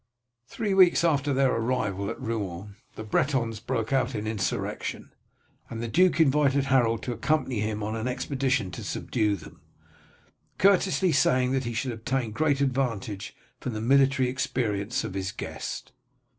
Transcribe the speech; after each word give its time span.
Three 0.47 0.73
weeks 0.73 1.03
after 1.03 1.31
their 1.31 1.51
arrival 1.53 2.09
at 2.09 2.19
Rouen 2.19 2.75
the 2.95 3.03
Bretons 3.03 3.59
broke 3.59 3.93
out 3.93 4.15
in 4.15 4.25
insurrection, 4.25 5.13
and 5.69 5.79
the 5.79 5.87
duke 5.87 6.19
invited 6.19 6.63
Harold 6.63 7.03
to 7.03 7.11
accompany 7.13 7.59
him 7.59 7.83
on 7.83 7.95
an 7.95 8.07
expedition 8.07 8.71
to 8.71 8.83
subdue 8.83 9.35
them, 9.35 9.61
courteously 10.57 11.11
saying 11.11 11.51
that 11.51 11.65
he 11.65 11.73
should 11.75 11.91
obtain 11.91 12.31
great 12.31 12.61
advantage 12.61 13.35
from 13.59 13.73
the 13.73 13.79
military 13.79 14.27
experience 14.27 15.03
of 15.03 15.13
his 15.13 15.31
guest. 15.31 15.91